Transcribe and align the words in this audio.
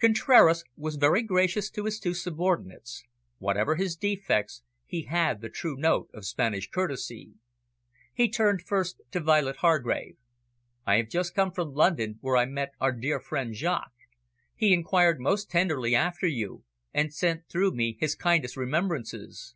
Contraras 0.00 0.64
was 0.76 0.96
very 0.96 1.22
gracious 1.22 1.70
to 1.70 1.84
his 1.84 2.00
two 2.00 2.12
subordinates. 2.12 3.04
Whatever 3.38 3.76
his 3.76 3.94
defects, 3.94 4.64
he 4.84 5.02
had 5.04 5.40
the 5.40 5.48
true 5.48 5.76
note 5.76 6.10
of 6.12 6.24
Spanish 6.26 6.68
courtesy. 6.68 7.34
He 8.12 8.28
turned 8.28 8.62
first 8.62 9.00
to 9.12 9.20
Violet 9.20 9.58
Hargrave. 9.58 10.16
"I 10.84 10.96
have 10.96 11.08
just 11.08 11.36
come 11.36 11.52
from 11.52 11.72
London, 11.72 12.18
where 12.20 12.36
I 12.36 12.46
met 12.46 12.72
our 12.80 12.90
dear 12.90 13.20
friend 13.20 13.54
Jaques. 13.54 13.92
He 14.56 14.72
inquired 14.74 15.20
most 15.20 15.52
tenderly 15.52 15.94
after 15.94 16.26
you, 16.26 16.64
and 16.92 17.14
sent 17.14 17.48
through 17.48 17.70
me 17.70 17.96
his 18.00 18.16
kindest 18.16 18.56
remembrances." 18.56 19.54